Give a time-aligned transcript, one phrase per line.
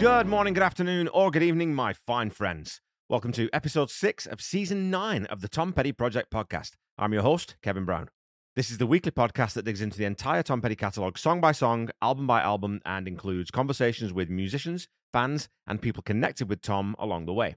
[0.00, 2.80] Good morning, good afternoon, or good evening, my fine friends.
[3.10, 6.70] Welcome to episode six of season nine of the Tom Petty Project podcast.
[6.96, 8.08] I'm your host, Kevin Brown.
[8.56, 11.52] This is the weekly podcast that digs into the entire Tom Petty catalogue, song by
[11.52, 16.96] song, album by album, and includes conversations with musicians, fans, and people connected with Tom
[16.98, 17.56] along the way.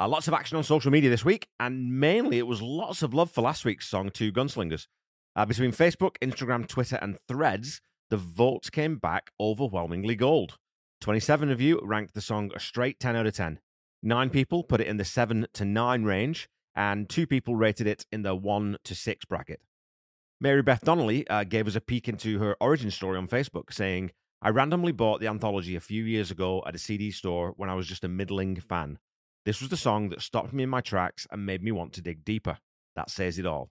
[0.00, 3.14] Uh, lots of action on social media this week, and mainly it was lots of
[3.14, 4.88] love for last week's song, Two Gunslingers.
[5.36, 7.80] Uh, between Facebook, Instagram, Twitter, and threads,
[8.10, 10.58] the votes came back overwhelmingly gold.
[11.02, 13.58] 27 of you ranked the song a straight 10 out of 10.
[14.04, 18.06] Nine people put it in the 7 to 9 range, and two people rated it
[18.12, 19.60] in the 1 to 6 bracket.
[20.40, 24.12] Mary Beth Donnelly uh, gave us a peek into her origin story on Facebook, saying,
[24.40, 27.74] I randomly bought the anthology a few years ago at a CD store when I
[27.74, 29.00] was just a middling fan.
[29.44, 32.00] This was the song that stopped me in my tracks and made me want to
[32.00, 32.58] dig deeper.
[32.94, 33.70] That says it all.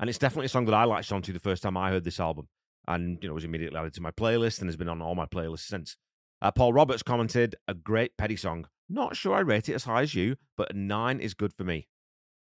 [0.00, 2.18] And it's definitely a song that I latched onto the first time I heard this
[2.18, 2.48] album.
[2.88, 5.26] And, you know, was immediately added to my playlist and has been on all my
[5.26, 5.96] playlists since.
[6.40, 8.68] Uh, Paul Roberts commented, a great Petty song.
[8.88, 11.64] Not sure I rate it as high as you, but a nine is good for
[11.64, 11.88] me.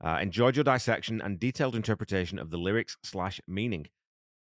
[0.02, 3.86] Uh, enjoyed your dissection and detailed interpretation of the lyrics slash meaning.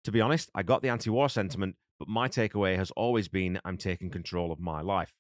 [0.04, 3.78] To be honest, I got the anti-war sentiment, but my takeaway has always been I'm
[3.78, 5.16] taking control of my life.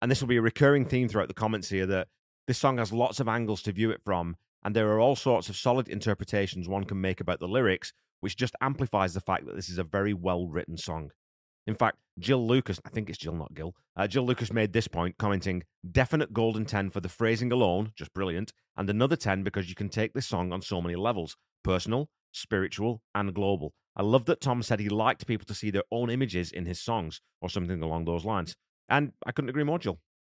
[0.00, 2.08] And this will be a recurring theme throughout the comments here that
[2.46, 5.48] this song has lots of angles to view it from, and there are all sorts
[5.48, 9.56] of solid interpretations one can make about the lyrics, which just amplifies the fact that
[9.56, 11.10] this is a very well written song.
[11.66, 14.88] In fact, Jill Lucas, I think it's Jill, not Gil, uh, Jill Lucas made this
[14.88, 19.68] point, commenting, definite golden 10 for the phrasing alone, just brilliant, and another 10 because
[19.68, 23.74] you can take this song on so many levels personal, spiritual, and global.
[23.96, 26.80] I love that Tom said he liked people to see their own images in his
[26.80, 28.54] songs, or something along those lines.
[28.88, 29.98] And I couldn't agree more, Jill.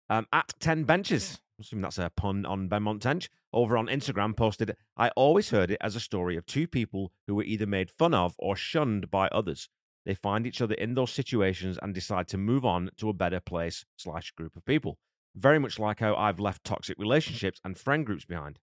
[0.08, 4.36] Um, at 10 Benches, I assume that's a pun on Benmont Tench, over on Instagram
[4.36, 7.90] posted, I always heard it as a story of two people who were either made
[7.90, 9.68] fun of or shunned by others.
[10.06, 13.40] They find each other in those situations and decide to move on to a better
[13.40, 14.98] place slash group of people.
[15.34, 18.60] Very much like how I've left toxic relationships and friend groups behind.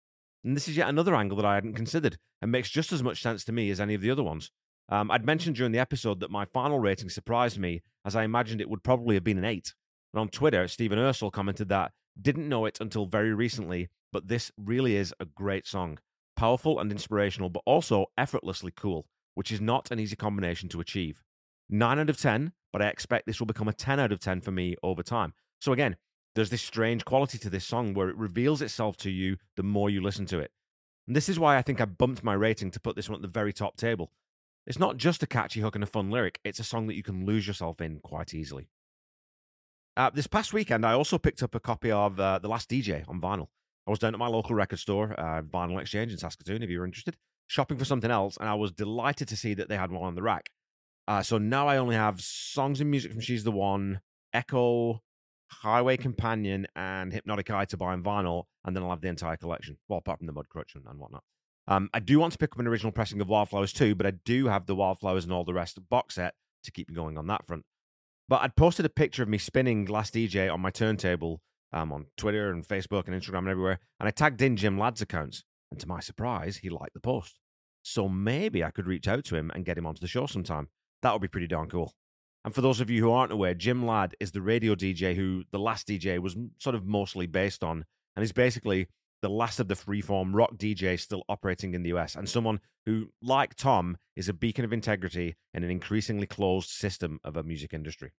[0.43, 3.21] And this is yet another angle that I hadn't considered and makes just as much
[3.21, 4.51] sense to me as any of the other ones.
[4.89, 8.59] Um, I'd mentioned during the episode that my final rating surprised me, as I imagined
[8.59, 9.73] it would probably have been an 8.
[10.13, 14.51] And on Twitter, Stephen Ursel commented that didn't know it until very recently, but this
[14.57, 15.99] really is a great song.
[16.35, 19.05] Powerful and inspirational, but also effortlessly cool,
[19.35, 21.21] which is not an easy combination to achieve.
[21.69, 24.41] 9 out of 10, but I expect this will become a 10 out of 10
[24.41, 25.33] for me over time.
[25.59, 25.97] So again,
[26.35, 29.89] there's this strange quality to this song where it reveals itself to you the more
[29.89, 30.51] you listen to it.
[31.07, 33.21] And this is why I think I bumped my rating to put this one at
[33.21, 34.11] the very top table.
[34.65, 37.03] It's not just a catchy hook and a fun lyric, it's a song that you
[37.03, 38.69] can lose yourself in quite easily.
[39.95, 43.03] Uh, this past weekend, I also picked up a copy of uh, The Last DJ
[43.07, 43.47] on vinyl.
[43.87, 46.85] I was down at my local record store, uh, Vinyl Exchange in Saskatoon, if you're
[46.85, 47.15] interested,
[47.47, 50.15] shopping for something else, and I was delighted to see that they had one on
[50.15, 50.51] the rack.
[51.07, 54.01] Uh, so now I only have songs and music from She's the One,
[54.33, 55.01] Echo,
[55.49, 59.37] Highway Companion, and Hypnotic Eye to buy on vinyl, and then I'll have the entire
[59.37, 59.77] collection.
[59.87, 61.23] Well, apart from the Mudcrutch and, and whatnot.
[61.69, 64.11] Um, I do want to pick up an original pressing of Wildflowers too, but I
[64.11, 67.27] do have the Wildflowers and all the rest box set to keep me going on
[67.27, 67.63] that front.
[68.29, 71.41] But I'd posted a picture of me spinning Last DJ on my turntable
[71.71, 75.01] um, on Twitter and Facebook and Instagram and everywhere, and I tagged in Jim Ladd's
[75.01, 75.43] accounts.
[75.71, 77.39] And to my surprise, he liked the post.
[77.83, 80.69] So maybe I could reach out to him and get him onto the show sometime.
[81.01, 81.93] That would be pretty darn cool.
[82.45, 85.43] And for those of you who aren't aware, Jim Ladd is the radio DJ who
[85.51, 87.83] the last DJ was sort of mostly based on,
[88.15, 88.87] and he's basically
[89.21, 93.09] the last of the freeform rock DJs still operating in the US, and someone who,
[93.21, 97.73] like Tom, is a beacon of integrity in an increasingly closed system of a music
[97.73, 98.13] industry.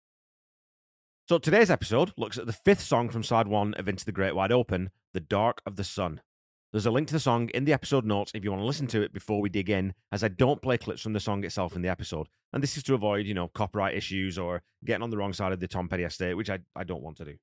[1.29, 4.35] So today's episode looks at the fifth song from side one of Into the Great
[4.35, 6.21] Wide Open, The Dark of the Sun.
[6.71, 8.87] There's a link to the song in the episode notes if you want to listen
[8.89, 11.75] to it before we dig in, as I don't play clips from the song itself
[11.75, 12.29] in the episode.
[12.53, 15.53] And this is to avoid, you know, copyright issues or getting on the wrong side
[15.53, 17.37] of the Tom Petty estate, which I, I don't want to do.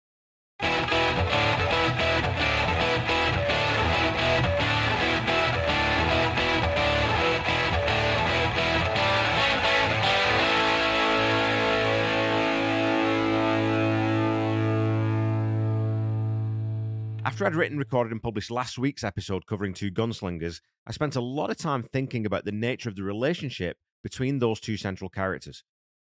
[17.35, 21.21] After I'd written, recorded, and published last week's episode covering two gunslingers, I spent a
[21.21, 25.61] lot of time thinking about the nature of the relationship between those two central characters.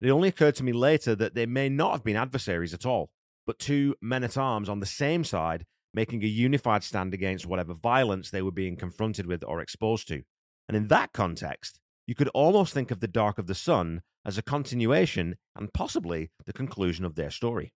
[0.00, 3.10] It only occurred to me later that they may not have been adversaries at all,
[3.46, 5.64] but two men at arms on the same side
[5.94, 10.24] making a unified stand against whatever violence they were being confronted with or exposed to.
[10.66, 14.38] And in that context, you could almost think of The Dark of the Sun as
[14.38, 17.74] a continuation and possibly the conclusion of their story.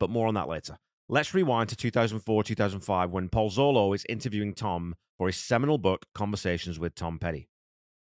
[0.00, 0.78] But more on that later.
[1.08, 6.06] Let's rewind to 2004 2005 when Paul Zollo is interviewing Tom for his seminal book,
[6.16, 7.48] Conversations with Tom Petty.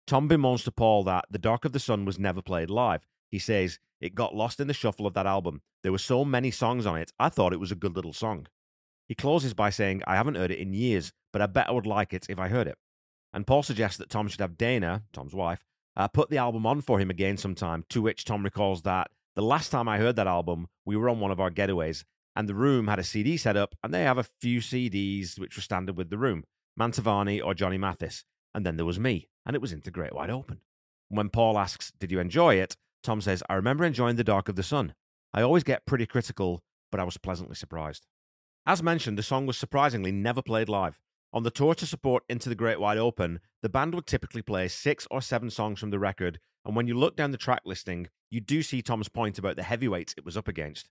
[0.07, 3.05] Tom bemoans to Paul that The Dark of the Sun was never played live.
[3.29, 5.63] He says, It got lost in the shuffle of that album.
[5.81, 8.47] There were so many songs on it, I thought it was a good little song.
[9.09, 11.85] He closes by saying, I haven't heard it in years, but I bet I would
[11.85, 12.77] like it if I heard it.
[13.33, 15.65] And Paul suggests that Tom should have Dana, Tom's wife,
[15.97, 19.41] uh, put the album on for him again sometime, to which Tom recalls that the
[19.41, 22.55] last time I heard that album, we were on one of our getaways, and the
[22.55, 25.97] room had a CD set up, and they have a few CDs which were standard
[25.97, 26.43] with the room
[26.79, 28.23] Mantovani or Johnny Mathis.
[28.55, 30.59] And then there was me, and it was into Great Wide Open.
[31.09, 32.75] When Paul asks, Did you enjoy it?
[33.03, 34.93] Tom says, I remember enjoying The Dark of the Sun.
[35.33, 38.05] I always get pretty critical, but I was pleasantly surprised.
[38.65, 40.99] As mentioned, the song was surprisingly never played live.
[41.33, 44.67] On the tour to support Into the Great Wide Open, the band would typically play
[44.67, 48.07] six or seven songs from the record, and when you look down the track listing,
[48.29, 50.89] you do see Tom's point about the heavyweights it was up against.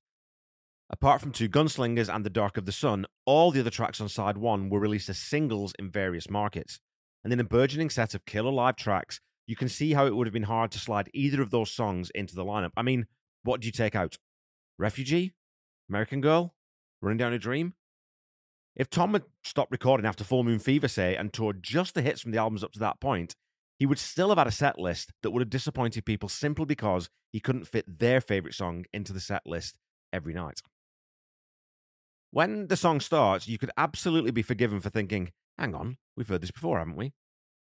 [0.93, 4.11] Apart from Two Gunslingers and The Dark of the Sun, all the other tracks on
[4.11, 6.81] side one were released as singles in various markets.
[7.25, 10.27] And in a burgeoning set of killer live tracks, you can see how it would
[10.27, 12.73] have been hard to slide either of those songs into the lineup.
[12.77, 13.07] I mean,
[13.43, 14.19] what do you take out?
[14.79, 15.33] Refugee?
[15.89, 16.55] American Girl?
[17.01, 17.75] Running Down a Dream?
[18.77, 22.21] If Tom had stopped recording after Full Moon Fever, say, and toured just the hits
[22.21, 23.35] from the albums up to that point,
[23.79, 27.11] he would still have had a set list that would have disappointed people simply because
[27.33, 29.79] he couldn't fit their favourite song into the set list
[30.13, 30.61] every night.
[32.35, 36.41] When the song starts, you could absolutely be forgiven for thinking, hang on, we've heard
[36.41, 37.13] this before, haven't we?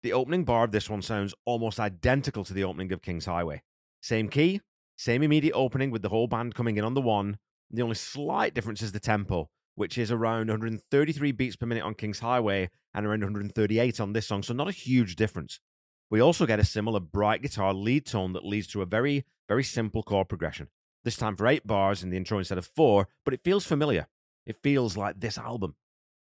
[0.03, 3.61] The opening bar of this one sounds almost identical to the opening of King's Highway.
[4.01, 4.63] Same key,
[4.97, 7.37] same immediate opening with the whole band coming in on the one.
[7.71, 11.93] The only slight difference is the tempo, which is around 133 beats per minute on
[11.93, 15.61] King's Highway and around 138 on this song, so not a huge difference.
[16.09, 19.65] We also get a similar bright guitar lead tone that leads to a very, very
[19.65, 20.69] simple chord progression.
[21.05, 24.07] This time for eight bars in the intro instead of four, but it feels familiar.
[24.47, 25.75] It feels like this album.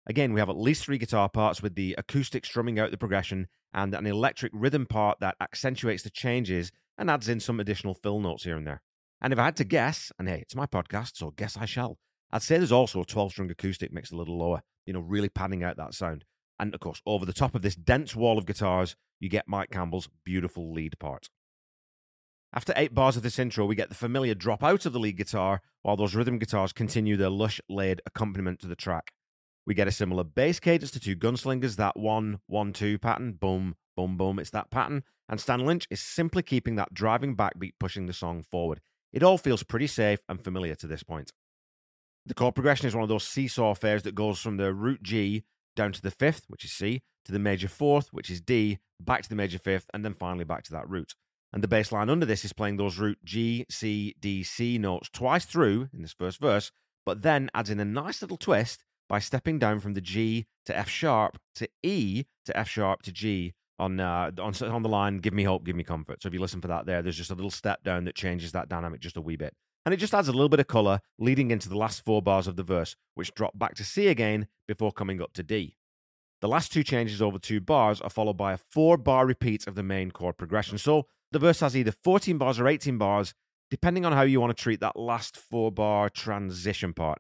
[0.08, 3.48] Again, we have at least three guitar parts with the acoustic strumming out the progression
[3.74, 8.20] and an electric rhythm part that accentuates the changes and adds in some additional fill
[8.20, 8.82] notes here and there.
[9.22, 12.00] And if I had to guess, and hey, it's my podcast, so guess I shall,
[12.32, 15.30] I'd say there's also a 12 string acoustic mixed a little lower, you know, really
[15.30, 16.26] padding out that sound.
[16.60, 19.72] And of course, over the top of this dense wall of guitars, you get Mike
[19.72, 21.30] Campbell's beautiful lead part.
[22.54, 25.18] After eight bars of this intro, we get the familiar drop out of the lead
[25.18, 29.12] guitar while those rhythm guitars continue their lush laid accompaniment to the track.
[29.66, 33.76] We get a similar bass cadence to Two Gunslingers, that one, one, two pattern, boom,
[33.98, 34.40] boom, boom.
[34.40, 35.04] It's that pattern.
[35.28, 38.80] And Stan Lynch is simply keeping that driving backbeat pushing the song forward.
[39.12, 41.34] It all feels pretty safe and familiar to this point.
[42.26, 45.44] The chord progression is one of those seesaw affairs that goes from the root G
[45.76, 49.22] down to the fifth, which is C, to the major fourth, which is D, back
[49.24, 51.14] to the major fifth, and then finally back to that root.
[51.58, 55.10] And the bass line under this is playing those root G, C, D, C notes
[55.12, 56.72] twice through in this first verse,
[57.04, 60.78] but then adds in a nice little twist by stepping down from the G to
[60.78, 65.18] F sharp to E to F sharp to G on uh, on on the line.
[65.18, 66.22] Give me hope, give me comfort.
[66.22, 68.52] So if you listen for that, there, there's just a little step down that changes
[68.52, 71.00] that dynamic just a wee bit, and it just adds a little bit of color
[71.18, 74.48] leading into the last four bars of the verse, which drop back to C again
[74.68, 75.77] before coming up to D.
[76.40, 79.76] The last two changes over two bars are followed by a four bar repeat of
[79.76, 80.78] the main chord progression.
[80.78, 83.34] So the verse has either 14 bars or 18 bars,
[83.72, 87.20] depending on how you want to treat that last four bar transition part.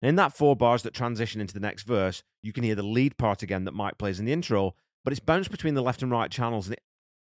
[0.00, 3.18] in that four bars that transition into the next verse, you can hear the lead
[3.18, 4.74] part again that Mike plays in the intro,
[5.04, 6.82] but it's bounced between the left and right channels, and it,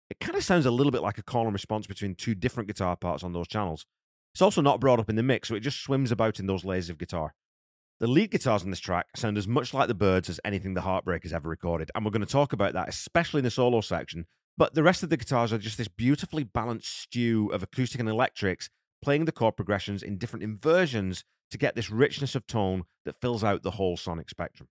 [0.10, 2.68] it kind of sounds a little bit like a call and response between two different
[2.68, 3.86] guitar parts on those channels.
[4.34, 6.66] It's also not brought up in the mix, so it just swims about in those
[6.66, 7.36] layers of guitar.
[8.00, 10.82] The lead guitars on this track sound as much like the Byrds as anything the
[10.82, 14.26] Heartbreakers ever recorded, and we're going to talk about that, especially in the solo section.
[14.58, 18.10] But the rest of the guitars are just this beautifully balanced stew of acoustic and
[18.10, 18.70] electrics,
[19.02, 23.44] playing the chord progressions in different inversions to get this richness of tone that fills
[23.44, 24.68] out the whole sonic spectrum.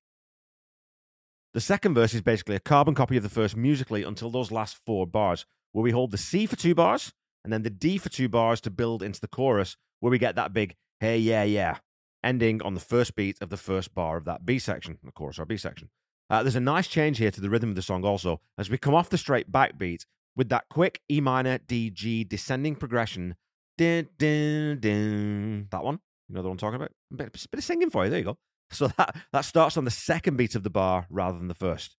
[1.55, 4.77] The second verse is basically a carbon copy of the first musically until those last
[4.85, 7.13] four bars, where we hold the C for two bars
[7.45, 10.37] and then the D for two bars to build into the chorus, where we get
[10.37, 11.79] that big, hey, yeah, yeah,
[12.23, 15.39] ending on the first beat of the first bar of that B section, the chorus
[15.39, 15.91] or B section.
[16.31, 18.79] Uh, there's a nice change here to the rhythm of the song also, as we
[18.79, 23.37] come off the straight backbeat with that quick E minor, D, G descending progression.
[23.79, 25.69] Dun, dun, dun.
[25.71, 26.93] That one, you know the one I'm talking about?
[27.13, 28.39] A bit, a bit of singing for you, there you go.
[28.71, 31.97] So that, that starts on the second beat of the bar rather than the first.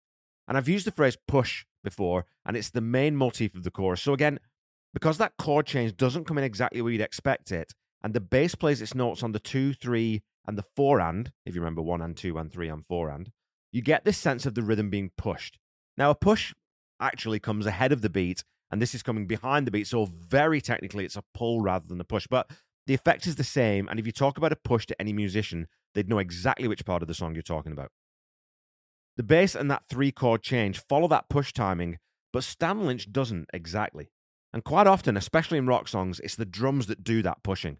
[0.47, 4.01] And I've used the phrase push before, and it's the main motif of the chorus.
[4.01, 4.39] So again,
[4.93, 8.55] because that chord change doesn't come in exactly where you'd expect it, and the bass
[8.55, 12.01] plays its notes on the two, three, and the four and, if you remember one
[12.01, 13.31] and two and three and four and,
[13.71, 15.57] you get this sense of the rhythm being pushed.
[15.97, 16.53] Now, a push
[16.99, 20.59] actually comes ahead of the beat, and this is coming behind the beat, so very
[20.61, 22.27] technically it's a pull rather than a push.
[22.27, 22.51] But
[22.87, 25.67] the effect is the same, and if you talk about a push to any musician,
[25.93, 27.91] they'd know exactly which part of the song you're talking about.
[29.15, 31.99] The bass and that three chord change follow that push timing,
[32.31, 34.11] but Stan Lynch doesn't exactly.
[34.51, 37.77] And quite often, especially in rock songs, it's the drums that do that pushing.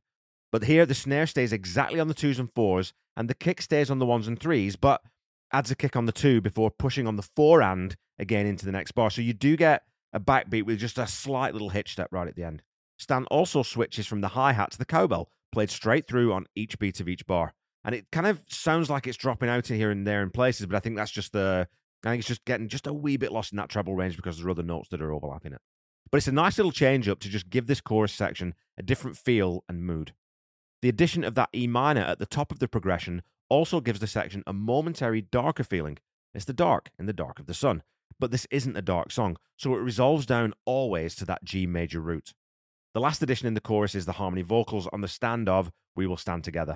[0.54, 3.90] But here, the snare stays exactly on the twos and fours, and the kick stays
[3.90, 5.02] on the ones and threes, but
[5.52, 8.72] adds a kick on the two before pushing on the four and again into the
[8.72, 9.10] next bar.
[9.10, 9.82] So you do get
[10.14, 12.62] a backbeat with just a slight little hitch step right at the end.
[13.00, 16.78] Stan also switches from the hi hat to the cowbell, played straight through on each
[16.78, 17.56] beat of each bar.
[17.84, 20.76] And it kind of sounds like it's dropping out here and there in places, but
[20.76, 21.68] I think that's just the.
[22.06, 24.38] I think it's just getting just a wee bit lost in that treble range because
[24.38, 25.62] there are other notes that are overlapping it.
[26.12, 29.18] But it's a nice little change up to just give this chorus section a different
[29.18, 30.14] feel and mood.
[30.84, 34.06] The addition of that E minor at the top of the progression also gives the
[34.06, 35.98] section a momentary darker feeling.
[36.34, 37.84] It's the dark in the dark of the sun.
[38.20, 42.02] But this isn't a dark song, so it resolves down always to that G major
[42.02, 42.34] root.
[42.94, 46.06] The last addition in the chorus is the harmony vocals on the stand of We
[46.06, 46.76] Will Stand Together.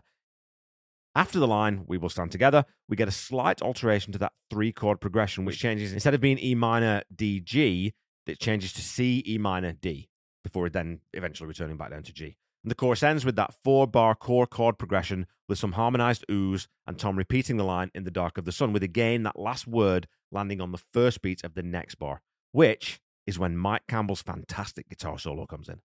[1.14, 4.72] After the line, We Will Stand Together, we get a slight alteration to that three
[4.72, 7.94] chord progression, which changes instead of being E minor, D, G,
[8.26, 10.08] it changes to C, E minor, D,
[10.46, 12.38] before then eventually returning back down to G.
[12.68, 16.68] And the chorus ends with that four bar core chord progression with some harmonized oohs
[16.86, 19.68] and Tom repeating the line in the dark of the sun, with again that last
[19.68, 22.20] word landing on the first beat of the next bar,
[22.52, 25.80] which is when Mike Campbell's fantastic guitar solo comes in.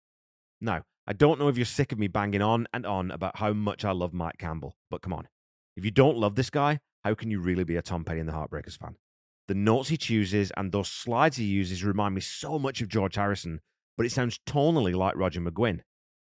[0.60, 3.54] Now, I don't know if you're sick of me banging on and on about how
[3.54, 5.28] much I love Mike Campbell, but come on.
[5.78, 8.28] If you don't love this guy, how can you really be a Tom Petty and
[8.28, 8.96] the Heartbreakers fan?
[9.48, 13.18] The notes he chooses and those slides he uses remind me so much of George
[13.18, 13.62] Harrison,
[13.98, 15.82] but it sounds tonally like Roger McGuinn.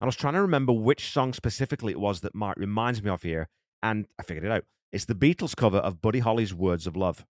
[0.00, 3.22] I was trying to remember which song specifically it was that Mike reminds me of
[3.22, 3.48] here,
[3.82, 4.64] and I figured it out.
[4.92, 7.26] It's the Beatles cover of Buddy Holly's Words of Love.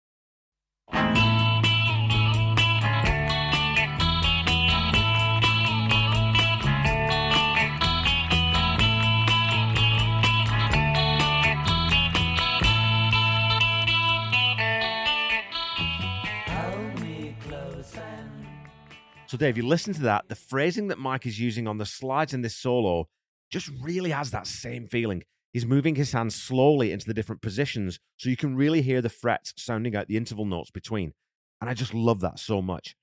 [19.39, 22.43] Dave, you listen to that, the phrasing that Mike is using on the slides in
[22.43, 23.09] this solo
[23.51, 25.23] just really has that same feeling.
[25.53, 29.09] He's moving his hands slowly into the different positions so you can really hear the
[29.09, 31.13] frets sounding out the interval notes between.
[31.61, 32.97] And I just love that so much.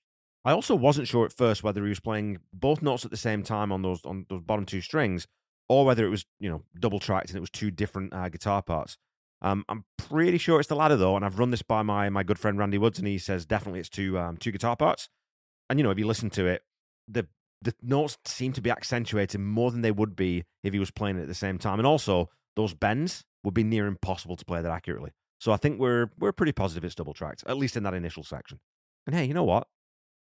[0.44, 3.42] I also wasn't sure at first whether he was playing both notes at the same
[3.42, 5.26] time on those on those bottom two strings,
[5.70, 8.62] or whether it was you know double tracked and it was two different uh, guitar
[8.62, 8.98] parts.
[9.42, 12.22] Um, I'm pretty sure it's the latter though, and I've run this by my my
[12.22, 15.10] good friend Randy Woods, and he says definitely it's two um, two guitar parts
[15.70, 16.64] and you know, if you listen to it,
[17.08, 17.28] the
[17.62, 21.18] the notes seem to be accentuated more than they would be if he was playing
[21.18, 21.80] it at the same time.
[21.80, 25.12] And also, those bends would be near impossible to play that accurately.
[25.40, 28.24] So I think we're we're pretty positive it's double tracked, at least in that initial
[28.24, 28.60] section.
[29.08, 29.68] And hey, you know what?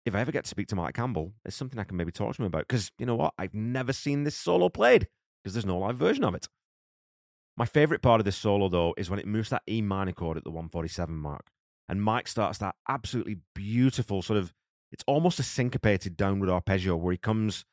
[0.05, 2.35] If I ever get to speak to Mike Campbell, it's something I can maybe talk
[2.35, 2.67] to him about.
[2.67, 3.33] Because you know what?
[3.37, 5.07] I've never seen this solo played
[5.43, 6.47] because there's no live version of it.
[7.57, 10.37] My favorite part of this solo, though, is when it moves that E minor chord
[10.37, 11.47] at the 147 mark.
[11.87, 14.53] And Mike starts that absolutely beautiful sort of
[14.91, 17.65] it's almost a syncopated downward arpeggio where he comes,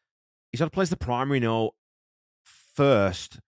[0.53, 1.75] he sort of plays the primary note
[2.45, 3.41] first,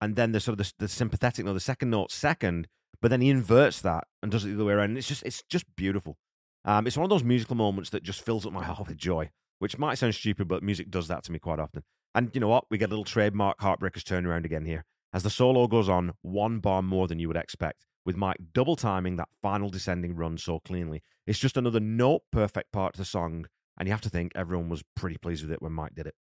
[0.00, 2.68] and then the sort of the, the sympathetic note, the second note second,
[3.00, 4.90] but then he inverts that and does it the other way around.
[4.90, 6.16] And it's just it's just beautiful.
[6.64, 9.30] Um, it's one of those musical moments that just fills up my heart with joy,
[9.58, 11.82] which might sound stupid, but music does that to me quite often.
[12.14, 12.64] And you know what?
[12.70, 14.84] We get a little trademark Heartbreakers turnaround again here.
[15.12, 18.76] As the solo goes on, one bar more than you would expect with Mike double
[18.76, 21.02] timing that final descending run so cleanly.
[21.26, 23.46] It's just another note perfect part of the song,
[23.78, 26.14] and you have to think everyone was pretty pleased with it when Mike did it.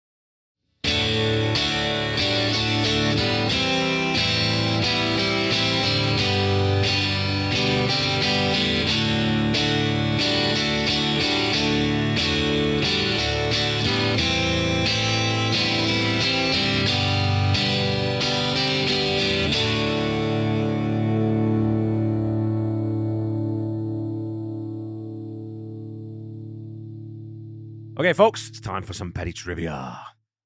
[28.01, 29.95] Okay, folks, it's time for some petty trivia.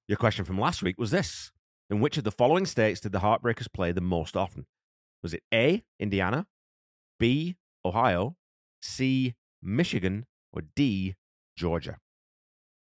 [0.10, 1.54] Your question from last week was this
[1.90, 4.66] In which of the following states did the Heartbreakers play the most often?
[5.24, 6.48] Was it A, Indiana,
[7.18, 8.36] B, Ohio,
[8.82, 11.16] C, Michigan, or D,
[11.58, 12.00] Georgia?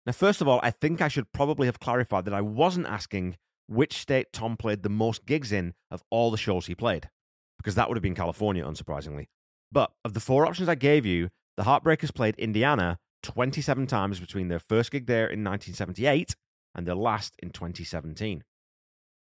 [0.06, 3.36] Now, first of all, I think I should probably have clarified that I wasn't asking
[3.68, 7.10] which state Tom played the most gigs in of all the shows he played,
[7.58, 9.28] because that would have been California, unsurprisingly.
[9.70, 14.48] But of the four options I gave you, the Heartbreakers played Indiana 27 times between
[14.48, 16.36] their first gig there in 1978
[16.76, 18.44] and their last in 2017.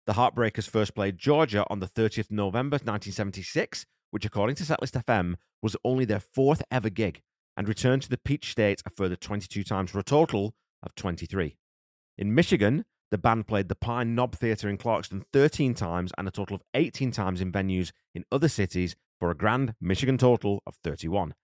[0.06, 5.36] The Heartbreakers first played Georgia on the 30th November 1976, which, according to Setlist FM,
[5.62, 7.22] was only their fourth ever gig,
[7.56, 11.56] and returned to the Peach State a further 22 times for a total of 23.
[12.18, 16.30] In Michigan, the band played the Pine Knob Theatre in Clarkston 13 times and a
[16.30, 20.74] total of 18 times in venues in other cities for a grand Michigan total of
[20.84, 21.34] 31.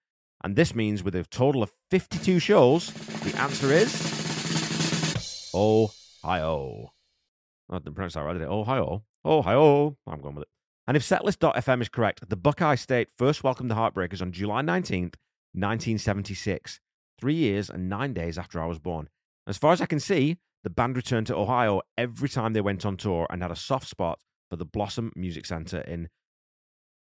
[0.42, 6.92] And this means with a total of 52 shows, the answer is Ohio.
[7.68, 8.48] I didn't pronounce that right, did it?
[8.48, 9.04] Ohio.
[9.24, 9.96] Ohio.
[10.06, 10.48] I'm going with it.
[10.86, 15.14] And if setlist.fm is correct, the Buckeye State first welcomed the Heartbreakers on July 19th,
[15.52, 16.80] 1976,
[17.20, 19.08] three years and nine days after I was born.
[19.46, 22.84] As far as I can see, the band returned to Ohio every time they went
[22.84, 24.18] on tour and had a soft spot
[24.48, 26.08] for the Blossom Music Center in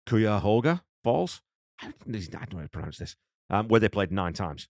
[0.07, 1.41] Cuyahoga Falls.
[1.81, 3.17] I don't know how to pronounce this,
[3.51, 4.69] um, where they played nine times.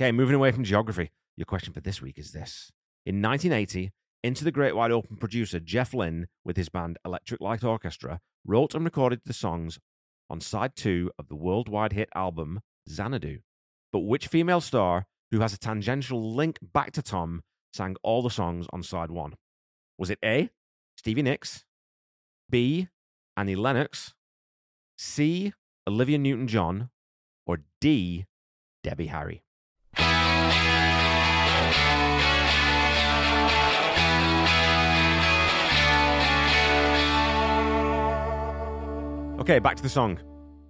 [0.00, 1.10] Okay, moving away from geography.
[1.36, 2.70] Your question for this week is this.
[3.06, 3.92] In 1980,
[4.22, 8.74] Into the Great Wide Open producer Jeff Lynne, with his band Electric Light Orchestra, wrote
[8.74, 9.78] and recorded the songs
[10.28, 13.38] on side two of the worldwide hit album Xanadu.
[13.92, 17.42] But which female star, who has a tangential link back to Tom,
[17.72, 19.34] sang all the songs on side one?
[19.98, 20.50] Was it A,
[20.96, 21.64] Stevie Nicks,
[22.48, 22.88] B,
[23.36, 24.14] Annie Lennox,
[24.96, 25.52] C,
[25.86, 26.90] Olivia Newton John,
[27.46, 28.26] or D,
[28.82, 29.42] Debbie Harry?
[39.40, 40.20] Okay, back to the song.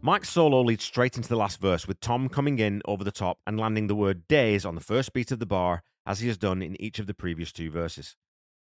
[0.00, 3.38] Mike's solo leads straight into the last verse, with Tom coming in over the top
[3.46, 6.38] and landing the word days on the first beat of the bar, as he has
[6.38, 8.16] done in each of the previous two verses.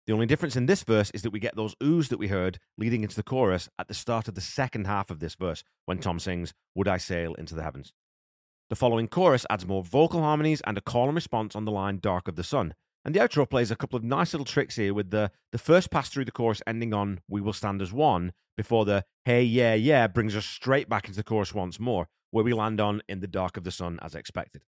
[0.05, 2.59] The only difference in this verse is that we get those oohs that we heard
[2.77, 5.99] leading into the chorus at the start of the second half of this verse, when
[5.99, 7.93] Tom sings, Would I Sail into the Heavens?
[8.69, 11.99] The following chorus adds more vocal harmonies and a call and response on the line
[11.99, 12.73] Dark of the Sun.
[13.05, 15.89] And the outro plays a couple of nice little tricks here with the, the first
[15.89, 19.73] pass through the chorus ending on We Will Stand as One before the Hey, yeah,
[19.73, 23.21] yeah brings us straight back into the chorus once more, where we land on In
[23.21, 24.63] the Dark of the Sun as expected.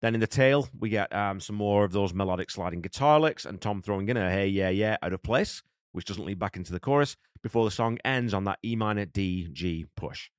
[0.00, 3.44] Then in the tail, we get um, some more of those melodic sliding guitar licks
[3.44, 5.62] and Tom throwing in a Hey, yeah, yeah out of place,
[5.92, 9.04] which doesn't lead back into the chorus before the song ends on that E minor
[9.04, 10.30] D G push.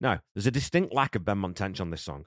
[0.00, 2.24] Now, there's a distinct lack of Benmont Tench on this song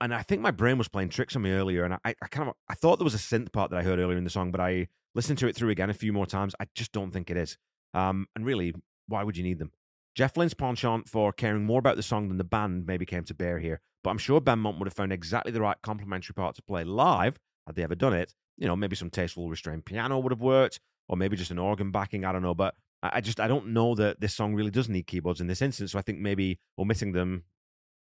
[0.00, 2.48] and I think my brain was playing tricks on me earlier, and I, I kind
[2.48, 4.50] of I thought there was a synth part that I heard earlier in the song,
[4.50, 6.54] but I listened to it through again a few more times.
[6.60, 7.56] I just don't think it is.
[7.94, 8.74] Um, and really,
[9.06, 9.72] why would you need them?
[10.14, 13.34] Jeff Lynne's penchant for caring more about the song than the band maybe came to
[13.34, 16.62] bear here, but I'm sure Benmont would have found exactly the right complementary part to
[16.62, 18.34] play live had they ever done it.
[18.56, 21.90] You know, maybe some tasteful restrained piano would have worked, or maybe just an organ
[21.90, 22.24] backing.
[22.24, 25.06] I don't know, but I just I don't know that this song really does need
[25.06, 25.92] keyboards in this instance.
[25.92, 27.44] So I think maybe omitting them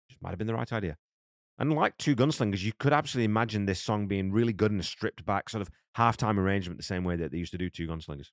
[0.09, 0.97] just might have been the right idea.
[1.59, 4.83] And like Two Gunslingers, you could absolutely imagine this song being really good in a
[4.83, 7.87] stripped back sort of halftime arrangement, the same way that they used to do Two
[7.87, 8.31] Gunslingers.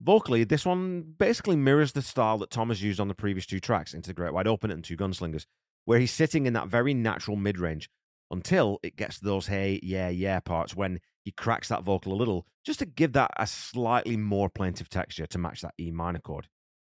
[0.00, 3.60] Vocally, this one basically mirrors the style that Tom has used on the previous two
[3.60, 5.46] tracks, Into the Great Wide Open and Two Gunslingers,
[5.86, 7.88] where he's sitting in that very natural mid range
[8.30, 12.14] until it gets to those hey, yeah, yeah parts when he cracks that vocal a
[12.14, 16.18] little, just to give that a slightly more plaintive texture to match that E minor
[16.18, 16.48] chord.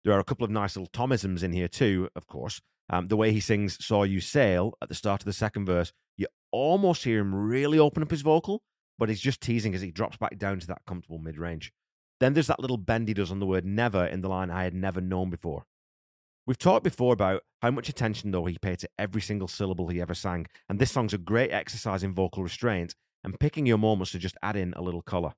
[0.04, 3.16] There are a couple of nice little Tomisms in here too, of course, um, the
[3.16, 7.04] way he sings Saw You Sail at the start of the second verse, you almost
[7.04, 8.62] hear him really open up his vocal,
[8.98, 11.72] but he's just teasing as he drops back down to that comfortable mid range.
[12.18, 14.64] Then there's that little bend he does on the word never in the line I
[14.64, 15.64] had never known before.
[16.46, 20.00] We've talked before about how much attention, though, he paid to every single syllable he
[20.00, 24.12] ever sang, and this song's a great exercise in vocal restraint and picking your moments
[24.12, 25.32] to just add in a little colour.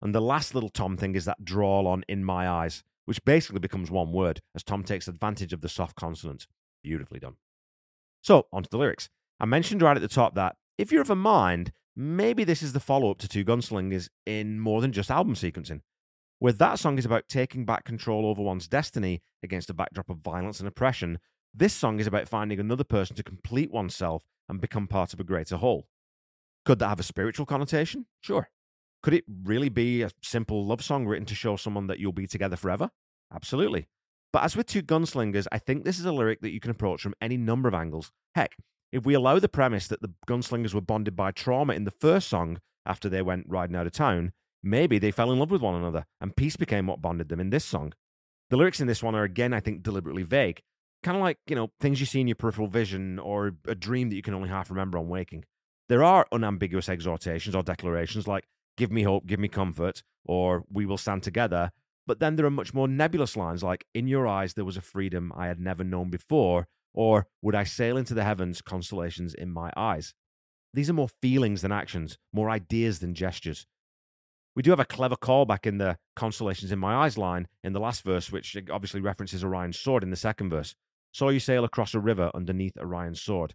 [0.00, 3.60] And the last little Tom thing is that drawl on In My Eyes, which basically
[3.60, 6.46] becomes one word as Tom takes advantage of the soft consonant.
[6.82, 7.36] Beautifully done.
[8.22, 9.08] So, on to the lyrics.
[9.38, 12.72] I mentioned right at the top that if you're of a mind, maybe this is
[12.72, 15.82] the follow up to Two Gunslingers in more than just album sequencing.
[16.42, 20.16] Where that song is about taking back control over one's destiny against a backdrop of
[20.16, 21.20] violence and oppression,
[21.54, 25.24] this song is about finding another person to complete oneself and become part of a
[25.24, 25.86] greater whole.
[26.64, 28.06] Could that have a spiritual connotation?
[28.22, 28.50] Sure.
[29.04, 32.26] Could it really be a simple love song written to show someone that you'll be
[32.26, 32.90] together forever?
[33.32, 33.86] Absolutely.
[34.32, 37.02] But as with Two Gunslingers, I think this is a lyric that you can approach
[37.02, 38.10] from any number of angles.
[38.34, 38.56] Heck,
[38.90, 42.28] if we allow the premise that the gunslingers were bonded by trauma in the first
[42.28, 45.74] song after they went riding out of town, maybe they fell in love with one
[45.74, 47.92] another and peace became what bonded them in this song.
[48.50, 50.60] The lyrics in this one are again, I think, deliberately vague.
[51.02, 54.10] Kind of like, you know, things you see in your peripheral vision or a dream
[54.10, 55.44] that you can only half remember on waking.
[55.88, 58.44] There are unambiguous exhortations or declarations like,
[58.76, 61.72] give me hope, give me comfort, or we will stand together,
[62.06, 64.82] but then there are much more nebulous lines like, In your eyes, there was a
[64.82, 69.50] freedom I had never known before, or Would I sail into the heavens, constellations in
[69.50, 70.14] my eyes?
[70.74, 73.66] These are more feelings than actions, more ideas than gestures.
[74.54, 77.80] We do have a clever callback in the constellations in my eyes line in the
[77.80, 80.74] last verse, which eh, obviously references Orion's sword in the second verse.
[81.12, 83.54] Saw you sail across a river underneath Orion's sword.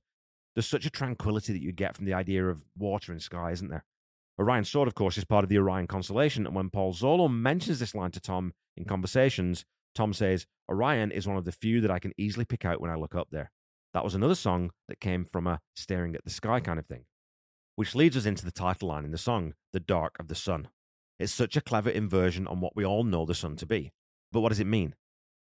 [0.55, 3.69] There's such a tranquility that you get from the idea of water and sky, isn't
[3.69, 3.86] there?
[4.39, 6.45] Orion's sword, of course, is part of the Orion constellation.
[6.45, 11.27] And when Paul Zollo mentions this line to Tom in conversations, Tom says, Orion is
[11.27, 13.51] one of the few that I can easily pick out when I look up there.
[13.93, 17.05] That was another song that came from a staring at the sky kind of thing.
[17.75, 20.67] which leads us into the title line in the song, The Dark of the Sun.
[21.19, 23.91] It's such a clever inversion on what we all know the sun to be.
[24.32, 24.95] But what does it mean?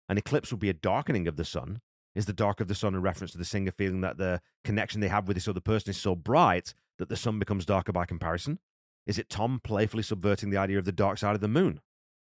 [0.09, 1.81] An eclipse would be a darkening of the sun.
[2.15, 5.01] Is the dark of the sun a reference to the singer feeling that the connection
[5.01, 8.07] they have with this other person is so bright that the sun becomes darker by
[8.07, 8.59] comparison?
[9.07, 11.81] Is it Tom playfully subverting the idea of the dark side of the moon?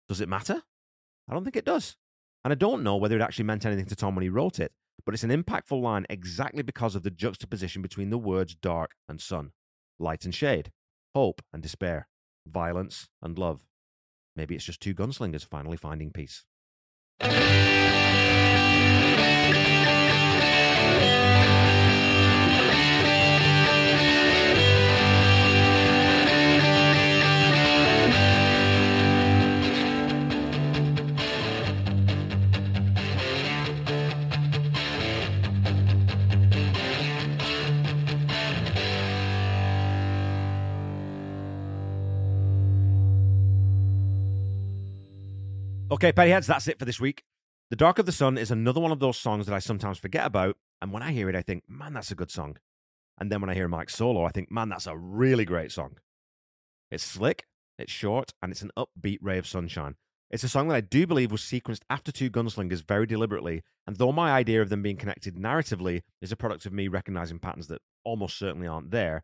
[0.08, 0.64] Does it matter?
[1.28, 1.98] I don't think it does.
[2.44, 4.72] And I don't know whether it actually meant anything to Tom when he wrote it,
[5.06, 9.20] but it's an impactful line exactly because of the juxtaposition between the words dark and
[9.20, 9.52] sun,
[10.00, 10.72] light and shade,
[11.14, 12.08] hope and despair,
[12.48, 13.66] violence and love.
[14.36, 16.44] Maybe it's just two gunslingers finally finding peace.
[45.96, 47.24] Okay, Pettyheads, that's it for this week.
[47.70, 50.26] The Dark of the Sun is another one of those songs that I sometimes forget
[50.26, 50.58] about.
[50.82, 52.58] And when I hear it, I think, man, that's a good song.
[53.18, 55.96] And then when I hear Mike solo, I think, man, that's a really great song.
[56.92, 57.46] It's slick,
[57.80, 59.96] it's short, and it's an upbeat ray of sunshine.
[60.30, 63.64] It's a song that I do believe was sequenced after Two Gunslingers very deliberately.
[63.88, 67.40] And though my idea of them being connected narratively is a product of me recognizing
[67.40, 69.24] patterns that almost certainly aren't there,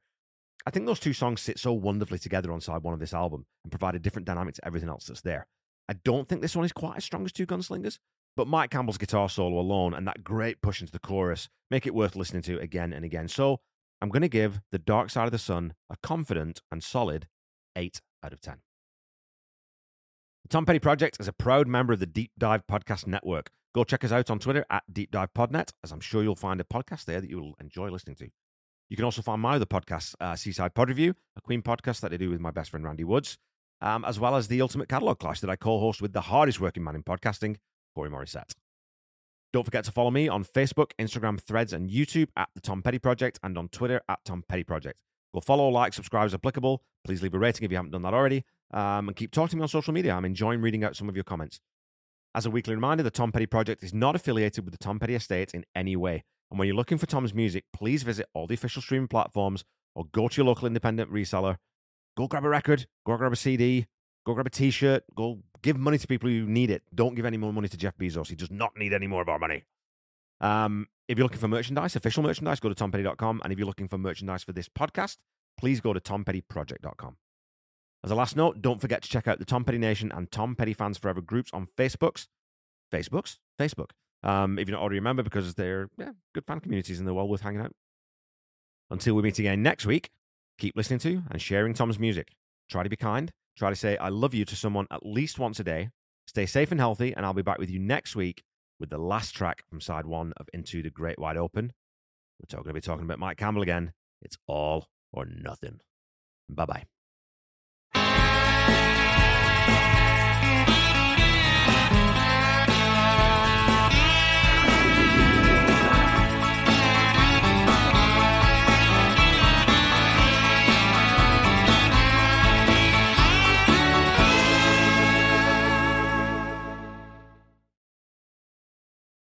[0.66, 3.46] I think those two songs sit so wonderfully together on side one of this album
[3.66, 5.48] and provide a different dynamic to everything else that's there.
[5.92, 8.00] I don't think this one is quite as strong as Two Gunslingers,
[8.38, 11.94] but Mike Campbell's guitar solo alone and that great push into the chorus make it
[11.94, 13.28] worth listening to again and again.
[13.28, 13.60] So
[14.02, 17.28] I'm going to give The Dark Side of the Sun a confident and solid
[17.76, 18.60] 8 out of 10.
[20.44, 23.52] The Tom Petty Project is a proud member of the Deep Dive Podcast Network.
[23.76, 26.62] Go check us out on Twitter at Deep Dive Podnet, as I'm sure you'll find
[26.62, 28.30] a podcast there that you'll enjoy listening to.
[28.90, 32.14] You can also find my other podcast, uh, Seaside Pod Review, a Queen podcast that
[32.14, 33.38] I do with my best friend Randy Woods
[33.82, 36.60] um, as well as the Ultimate Catalog Clash that I co host with the hardest
[36.60, 37.58] working man in podcasting,
[37.96, 38.54] Corey Morissette.
[39.54, 43.00] Don't forget to follow me on Facebook, Instagram, Threads, and YouTube at The Tom Petty
[43.00, 45.02] Project and on Twitter at Tom Petty Project.
[45.34, 46.84] Go follow, like, subscribe as applicable.
[47.04, 48.46] Please leave a rating if you haven't done that already.
[48.74, 50.14] Um, and keep talking to me on social media.
[50.14, 51.60] I'm enjoying reading out some of your comments.
[52.34, 55.16] As a weekly reminder, the Tom Petty Project is not affiliated with the Tom Petty
[55.16, 56.24] Estate in any way.
[56.50, 59.66] And when you're looking for Tom's music, please visit all the official streaming platforms
[59.96, 61.58] or go to your local independent reseller
[62.18, 63.88] Go grab a record, go grab a CD,
[64.26, 66.84] go grab a t shirt, go give money to people who need it.
[66.94, 68.28] Don't give any more money to Jeff Bezos.
[68.28, 69.64] He does not need any more of our money.
[70.42, 73.42] Um, if you're looking for merchandise, official merchandise, go to tompetty.com.
[73.44, 75.18] And if you're looking for merchandise for this podcast,
[75.58, 77.18] please go to tompettyproject.com.
[78.04, 80.56] As a last note, don't forget to check out the Tom Petty Nation and Tom
[80.56, 82.28] Petty Fans Forever groups on Facebooks.
[82.92, 83.38] Facebooks?
[83.60, 83.92] Facebook.
[84.24, 87.14] Um, if you're not already a member, because they're yeah, good fan communities and they're
[87.14, 87.74] well worth hanging out.
[88.90, 90.10] Until we meet again next week,
[90.62, 92.28] Keep listening to and sharing Tom's music.
[92.70, 93.32] Try to be kind.
[93.58, 95.90] Try to say, I love you to someone at least once a day.
[96.28, 98.44] Stay safe and healthy, and I'll be back with you next week
[98.80, 101.74] with the last track from side one of Into the Great Wide Open.
[102.40, 103.94] We're going to be talking about Mike Campbell again.
[104.22, 105.80] It's all or nothing.
[106.48, 106.84] Bye bye.